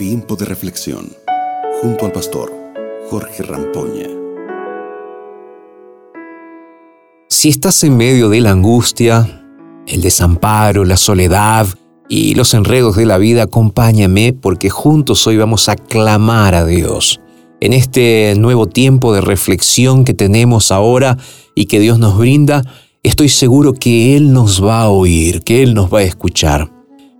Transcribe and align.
Tiempo 0.00 0.34
de 0.34 0.46
reflexión 0.46 1.12
junto 1.82 2.06
al 2.06 2.12
pastor 2.12 2.50
Jorge 3.10 3.42
Rampoña. 3.42 4.06
Si 7.28 7.50
estás 7.50 7.84
en 7.84 7.98
medio 7.98 8.30
de 8.30 8.40
la 8.40 8.52
angustia, 8.52 9.44
el 9.86 10.00
desamparo, 10.00 10.86
la 10.86 10.96
soledad 10.96 11.66
y 12.08 12.34
los 12.34 12.54
enredos 12.54 12.96
de 12.96 13.04
la 13.04 13.18
vida, 13.18 13.42
acompáñame 13.42 14.32
porque 14.32 14.70
juntos 14.70 15.26
hoy 15.26 15.36
vamos 15.36 15.68
a 15.68 15.76
clamar 15.76 16.54
a 16.54 16.64
Dios. 16.64 17.20
En 17.60 17.74
este 17.74 18.32
nuevo 18.38 18.66
tiempo 18.66 19.12
de 19.12 19.20
reflexión 19.20 20.06
que 20.06 20.14
tenemos 20.14 20.72
ahora 20.72 21.18
y 21.54 21.66
que 21.66 21.78
Dios 21.78 21.98
nos 21.98 22.16
brinda, 22.16 22.64
estoy 23.02 23.28
seguro 23.28 23.74
que 23.74 24.16
Él 24.16 24.32
nos 24.32 24.64
va 24.64 24.80
a 24.80 24.88
oír, 24.88 25.42
que 25.42 25.62
Él 25.62 25.74
nos 25.74 25.92
va 25.92 25.98
a 25.98 26.04
escuchar. 26.04 26.72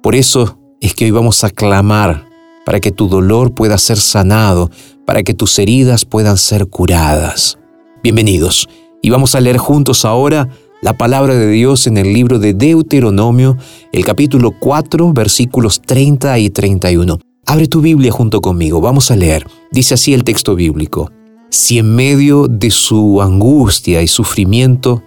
Por 0.00 0.14
eso 0.14 0.60
es 0.80 0.94
que 0.94 1.06
hoy 1.06 1.10
vamos 1.10 1.42
a 1.42 1.50
clamar 1.50 2.27
para 2.68 2.80
que 2.80 2.92
tu 2.92 3.08
dolor 3.08 3.54
pueda 3.54 3.78
ser 3.78 3.96
sanado, 3.96 4.70
para 5.06 5.22
que 5.22 5.32
tus 5.32 5.58
heridas 5.58 6.04
puedan 6.04 6.36
ser 6.36 6.66
curadas. 6.66 7.56
Bienvenidos 8.02 8.68
y 9.00 9.08
vamos 9.08 9.34
a 9.34 9.40
leer 9.40 9.56
juntos 9.56 10.04
ahora 10.04 10.50
la 10.82 10.92
palabra 10.92 11.34
de 11.34 11.48
Dios 11.48 11.86
en 11.86 11.96
el 11.96 12.12
libro 12.12 12.38
de 12.38 12.52
Deuteronomio, 12.52 13.56
el 13.90 14.04
capítulo 14.04 14.50
4, 14.50 15.14
versículos 15.14 15.80
30 15.80 16.38
y 16.40 16.50
31. 16.50 17.18
Abre 17.46 17.68
tu 17.68 17.80
Biblia 17.80 18.12
junto 18.12 18.42
conmigo, 18.42 18.82
vamos 18.82 19.10
a 19.10 19.16
leer. 19.16 19.46
Dice 19.72 19.94
así 19.94 20.12
el 20.12 20.22
texto 20.22 20.54
bíblico. 20.54 21.10
Si 21.48 21.78
en 21.78 21.96
medio 21.96 22.48
de 22.48 22.70
su 22.70 23.22
angustia 23.22 24.02
y 24.02 24.08
sufrimiento 24.08 25.02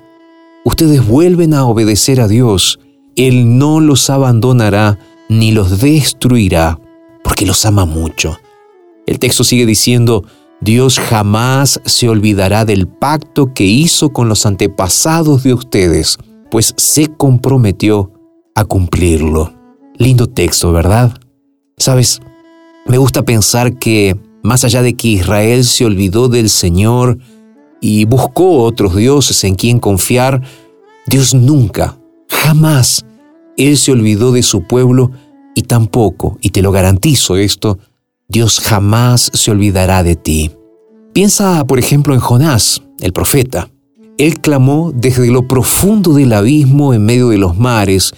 ustedes 0.65 1.07
vuelven 1.07 1.53
a 1.53 1.65
obedecer 1.65 2.21
a 2.21 2.27
Dios, 2.27 2.79
Él 3.15 3.59
no 3.59 3.79
los 3.79 4.09
abandonará 4.09 4.97
ni 5.29 5.51
los 5.51 5.79
destruirá, 5.79 6.79
porque 7.31 7.45
los 7.45 7.65
ama 7.65 7.85
mucho. 7.85 8.41
El 9.07 9.17
texto 9.17 9.45
sigue 9.45 9.65
diciendo, 9.65 10.25
Dios 10.59 10.99
jamás 10.99 11.79
se 11.85 12.09
olvidará 12.09 12.65
del 12.65 12.89
pacto 12.89 13.53
que 13.53 13.63
hizo 13.63 14.09
con 14.09 14.27
los 14.27 14.45
antepasados 14.45 15.43
de 15.43 15.53
ustedes, 15.53 16.17
pues 16.49 16.73
se 16.75 17.07
comprometió 17.07 18.11
a 18.53 18.65
cumplirlo. 18.65 19.53
Lindo 19.97 20.27
texto, 20.27 20.73
¿verdad? 20.73 21.17
Sabes, 21.77 22.19
me 22.85 22.97
gusta 22.97 23.23
pensar 23.23 23.79
que, 23.79 24.19
más 24.43 24.65
allá 24.65 24.81
de 24.81 24.97
que 24.97 25.07
Israel 25.07 25.63
se 25.63 25.85
olvidó 25.85 26.27
del 26.27 26.49
Señor 26.49 27.17
y 27.79 28.03
buscó 28.03 28.61
otros 28.63 28.93
dioses 28.93 29.41
en 29.45 29.55
quien 29.55 29.79
confiar, 29.79 30.41
Dios 31.07 31.33
nunca, 31.33 31.97
jamás, 32.27 33.05
Él 33.55 33.77
se 33.77 33.93
olvidó 33.93 34.33
de 34.33 34.43
su 34.43 34.63
pueblo 34.63 35.11
tampoco, 35.61 36.37
y 36.41 36.49
te 36.49 36.61
lo 36.61 36.71
garantizo 36.71 37.37
esto, 37.37 37.79
Dios 38.27 38.59
jamás 38.59 39.29
se 39.33 39.51
olvidará 39.51 40.03
de 40.03 40.15
ti. 40.15 40.51
Piensa, 41.13 41.65
por 41.65 41.79
ejemplo, 41.79 42.13
en 42.13 42.21
Jonás, 42.21 42.81
el 42.99 43.11
profeta. 43.11 43.69
Él 44.17 44.39
clamó 44.39 44.91
desde 44.95 45.27
lo 45.27 45.47
profundo 45.47 46.13
del 46.13 46.31
abismo 46.33 46.93
en 46.93 47.03
medio 47.03 47.29
de 47.29 47.37
los 47.37 47.57
mares, 47.57 48.13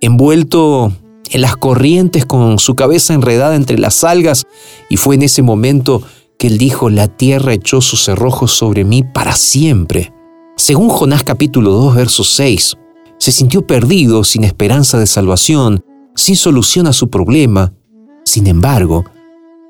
envuelto 0.00 0.92
en 1.30 1.40
las 1.40 1.56
corrientes 1.56 2.24
con 2.26 2.58
su 2.58 2.74
cabeza 2.74 3.14
enredada 3.14 3.56
entre 3.56 3.78
las 3.78 4.04
algas, 4.04 4.44
y 4.88 4.96
fue 4.96 5.16
en 5.16 5.22
ese 5.22 5.42
momento 5.42 6.02
que 6.38 6.46
él 6.46 6.58
dijo, 6.58 6.90
la 6.90 7.08
tierra 7.08 7.54
echó 7.54 7.80
sus 7.80 8.04
cerrojos 8.04 8.52
sobre 8.52 8.84
mí 8.84 9.02
para 9.02 9.34
siempre. 9.34 10.12
Según 10.56 10.88
Jonás 10.88 11.24
capítulo 11.24 11.72
2, 11.72 11.96
verso 11.96 12.22
6, 12.22 12.76
se 13.18 13.32
sintió 13.32 13.66
perdido, 13.66 14.24
sin 14.24 14.44
esperanza 14.44 14.98
de 14.98 15.06
salvación, 15.06 15.82
sin 16.16 16.34
solución 16.34 16.88
a 16.88 16.92
su 16.92 17.08
problema. 17.08 17.72
Sin 18.24 18.48
embargo, 18.48 19.04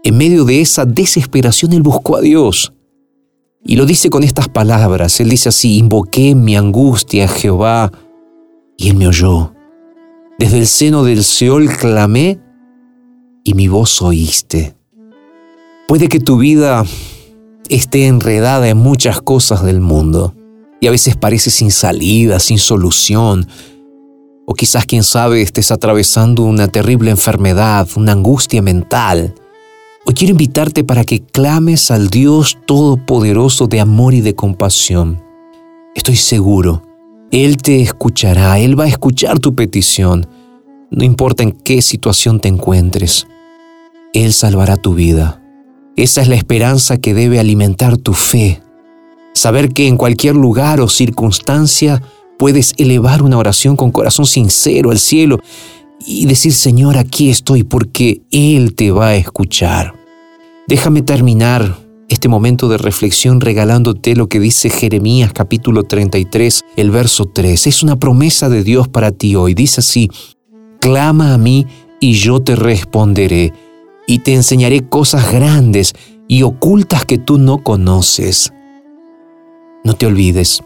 en 0.03 0.17
medio 0.17 0.45
de 0.45 0.63
esa 0.63 0.87
desesperación 0.87 1.73
él 1.75 1.83
buscó 1.83 2.17
a 2.17 2.23
Dios. 2.23 2.73
Y 3.63 3.77
lo 3.77 3.85
dice 3.85 4.09
con 4.09 4.23
estas 4.23 4.49
palabras. 4.49 5.21
Él 5.21 5.29
dice 5.29 5.49
así, 5.49 5.77
invoqué 5.77 6.35
mi 6.35 6.57
angustia 6.57 7.25
a 7.25 7.29
Jehová 7.29 7.93
y 8.79 8.89
él 8.89 8.97
me 8.97 9.09
oyó. 9.09 9.53
Desde 10.39 10.59
el 10.59 10.67
seno 10.67 11.03
del 11.03 11.25
Seol 11.25 11.69
clamé 11.77 12.39
y 13.43 13.55
mi 13.55 13.69
voz 13.69 14.01
oíste. 14.01 14.77
Puede 15.89 16.09
que 16.09 16.21
tu 16.21 16.39
vida 16.39 16.85
esté 17.69 18.07
enredada 18.07 18.69
en 18.69 18.77
muchas 18.77 19.21
cosas 19.21 19.65
del 19.65 19.81
mundo 19.81 20.35
y 20.81 20.87
a 20.87 20.91
veces 20.91 21.17
parece 21.17 21.51
sin 21.51 21.71
salida, 21.71 22.39
sin 22.39 22.59
solución. 22.59 23.49
O 24.47 24.55
quizás, 24.55 24.87
quién 24.87 25.03
sabe, 25.03 25.43
estés 25.43 25.71
atravesando 25.71 26.45
una 26.45 26.69
terrible 26.69 27.11
enfermedad, 27.11 27.89
una 27.97 28.13
angustia 28.13 28.63
mental. 28.63 29.35
Hoy 30.07 30.15
quiero 30.15 30.31
invitarte 30.31 30.85
para 30.85 31.05
que 31.05 31.21
clames 31.21 31.91
al 31.91 32.09
Dios 32.09 32.59
Todopoderoso 32.65 33.67
de 33.67 33.81
amor 33.81 34.15
y 34.15 34.21
de 34.21 34.35
compasión. 34.35 35.23
Estoy 35.95 36.17
seguro 36.17 36.87
él 37.33 37.57
te 37.57 37.81
escuchará, 37.81 38.59
Él 38.61 38.79
va 38.79 38.85
a 38.85 38.89
escuchar 38.89 39.41
tu 39.41 39.55
petición, 39.55 40.29
no 40.91 41.05
importa 41.05 41.43
en 41.43 41.51
qué 41.51 41.83
situación 41.83 42.39
te 42.39 42.47
encuentres. 42.49 43.27
Él 44.13 44.33
salvará 44.33 44.77
tu 44.77 44.95
vida. 44.95 45.43
Esa 45.97 46.23
es 46.23 46.29
la 46.29 46.37
esperanza 46.37 46.99
que 46.99 47.15
debe 47.15 47.41
alimentar 47.41 47.97
tu 47.97 48.13
fe. 48.13 48.63
Saber 49.35 49.71
que 49.71 49.89
en 49.89 49.97
cualquier 49.97 50.37
lugar 50.37 50.81
o 50.81 50.89
circunstancia 50.89 52.01
puedes 52.39 52.75
elevar 52.77 53.23
una 53.23 53.39
oración 53.39 53.77
con 53.77 53.93
corazón 53.93 54.27
sincero 54.27 54.91
al 54.91 54.99
cielo 54.99 55.39
y 56.05 56.27
decir, 56.27 56.53
Señor, 56.53 56.99
aquí 56.99 57.31
estoy 57.31 57.65
porque 57.65 58.23
Él 58.31 58.75
te 58.75 58.91
va 58.91 59.09
a 59.09 59.17
escuchar. 59.17 59.95
Déjame 60.69 61.03
terminar 61.03 61.79
este 62.09 62.29
momento 62.29 62.69
de 62.69 62.79
reflexión 62.79 63.41
regalándote 63.41 64.15
lo 64.15 64.29
que 64.29 64.39
dice 64.39 64.71
Jeremías 64.71 65.33
capítulo 65.33 65.85
33, 65.85 66.65
el 66.77 66.91
verso 66.91 67.27
3. 67.27 67.67
Es 67.67 67.83
una 67.83 67.97
promesa 67.97 68.49
de 68.49 68.63
Dios 68.63 68.89
para 68.89 69.11
ti 69.11 69.35
hoy. 69.35 69.55
Dice 69.55 69.81
así, 69.81 70.11
clama 70.81 71.35
a 71.35 71.39
mí 71.39 71.67
y 72.01 72.13
yo 72.13 72.41
te 72.41 72.57
responderé, 72.57 73.53
y 74.07 74.21
te 74.21 74.35
enseñaré 74.35 74.89
cosas 74.89 75.33
grandes 75.33 75.95
y 76.29 76.43
ocultas 76.43 77.05
que 77.05 77.19
tú 77.19 77.39
no 77.39 77.63
conoces. 77.63 78.53
No 79.83 79.95
te 79.95 80.07
olvides 80.07 80.63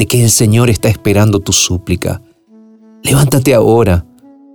de 0.00 0.06
que 0.06 0.24
el 0.24 0.30
Señor 0.30 0.70
está 0.70 0.88
esperando 0.88 1.40
tu 1.40 1.52
súplica. 1.52 2.22
Levántate 3.02 3.52
ahora, 3.52 4.06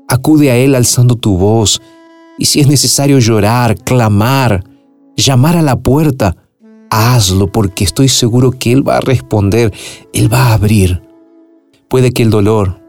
acude 0.07 0.49
a 0.49 0.55
Él 0.55 0.73
alzando 0.73 1.17
tu 1.17 1.37
voz, 1.37 1.83
y 2.39 2.45
si 2.45 2.61
es 2.61 2.67
necesario 2.67 3.19
llorar, 3.19 3.77
clamar, 3.77 4.63
llamar 5.15 5.55
a 5.55 5.61
la 5.61 5.75
puerta, 5.75 6.35
hazlo 6.89 7.51
porque 7.51 7.83
estoy 7.83 8.07
seguro 8.07 8.49
que 8.49 8.71
Él 8.71 8.87
va 8.87 8.97
a 8.97 9.01
responder, 9.01 9.71
Él 10.13 10.33
va 10.33 10.47
a 10.47 10.53
abrir. 10.53 11.03
Puede 11.89 12.11
que 12.11 12.23
el 12.23 12.31
dolor 12.31 12.81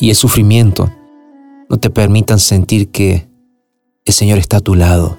y 0.00 0.10
el 0.10 0.16
sufrimiento 0.16 0.90
no 1.68 1.76
te 1.76 1.90
permitan 1.90 2.40
sentir 2.40 2.88
que 2.88 3.28
el 4.04 4.12
Señor 4.12 4.38
está 4.38 4.56
a 4.56 4.62
tu 4.62 4.74
lado, 4.74 5.16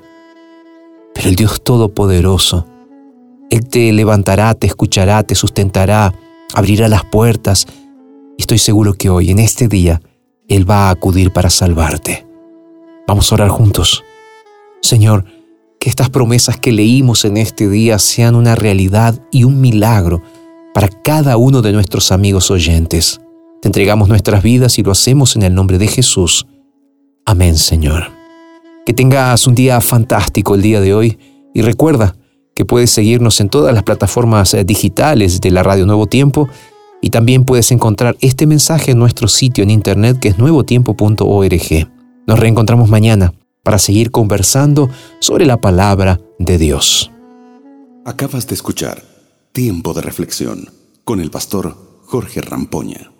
pero 1.15 1.29
el 1.29 1.37
Dios 1.37 1.63
Todopoderoso, 1.63 2.65
Él 3.49 3.65
te 3.69 3.93
levantará, 3.93 4.53
te 4.55 4.67
escuchará, 4.67 5.23
te 5.23 5.35
sustentará, 5.35 6.13
abrirá 6.53 6.87
las 6.87 7.05
puertas 7.05 7.67
y 8.37 8.41
estoy 8.41 8.57
seguro 8.57 8.93
que 8.93 9.09
hoy, 9.09 9.31
en 9.31 9.39
este 9.39 9.67
día, 9.67 10.01
Él 10.47 10.69
va 10.69 10.87
a 10.87 10.89
acudir 10.91 11.31
para 11.31 11.49
salvarte. 11.49 12.25
Vamos 13.07 13.31
a 13.31 13.35
orar 13.35 13.49
juntos. 13.49 14.03
Señor, 14.81 15.25
que 15.79 15.89
estas 15.89 16.09
promesas 16.09 16.57
que 16.57 16.71
leímos 16.71 17.25
en 17.25 17.37
este 17.37 17.67
día 17.67 17.99
sean 17.99 18.35
una 18.35 18.55
realidad 18.55 19.19
y 19.31 19.43
un 19.43 19.59
milagro 19.59 20.21
para 20.73 20.87
cada 20.87 21.37
uno 21.37 21.61
de 21.61 21.71
nuestros 21.71 22.11
amigos 22.11 22.51
oyentes. 22.51 23.19
Te 23.61 23.67
entregamos 23.67 24.09
nuestras 24.09 24.43
vidas 24.43 24.79
y 24.79 24.83
lo 24.83 24.91
hacemos 24.91 25.35
en 25.35 25.43
el 25.43 25.53
nombre 25.53 25.77
de 25.77 25.87
Jesús. 25.87 26.47
Amén, 27.25 27.57
Señor. 27.57 28.11
Que 28.85 28.93
tengas 28.93 29.45
un 29.47 29.55
día 29.55 29.81
fantástico 29.81 30.55
el 30.55 30.61
día 30.61 30.81
de 30.81 30.93
hoy 30.93 31.19
y 31.53 31.61
recuerda 31.61 32.15
puedes 32.65 32.91
seguirnos 32.91 33.39
en 33.41 33.49
todas 33.49 33.73
las 33.73 33.83
plataformas 33.83 34.53
eh, 34.53 34.63
digitales 34.63 35.41
de 35.41 35.51
la 35.51 35.63
Radio 35.63 35.85
Nuevo 35.85 36.07
Tiempo 36.07 36.49
y 37.01 37.09
también 37.09 37.43
puedes 37.43 37.71
encontrar 37.71 38.15
este 38.21 38.45
mensaje 38.45 38.91
en 38.91 38.99
nuestro 38.99 39.27
sitio 39.27 39.63
en 39.63 39.69
internet 39.69 40.19
que 40.19 40.29
es 40.29 40.37
nuevotiempo.org. 40.37 41.89
Nos 42.27 42.39
reencontramos 42.39 42.89
mañana 42.89 43.33
para 43.63 43.79
seguir 43.79 44.11
conversando 44.11 44.89
sobre 45.19 45.45
la 45.45 45.57
palabra 45.57 46.19
de 46.39 46.57
Dios. 46.57 47.11
Acabas 48.05 48.47
de 48.47 48.55
escuchar 48.55 49.03
Tiempo 49.51 49.93
de 49.93 50.01
Reflexión 50.01 50.69
con 51.03 51.19
el 51.19 51.29
pastor 51.29 51.75
Jorge 52.05 52.41
Rampoña. 52.41 53.11